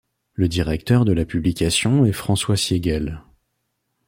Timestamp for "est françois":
2.07-2.57